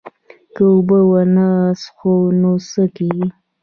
[0.53, 1.49] که اوبه ونه
[1.81, 3.27] څښو نو څه کیږي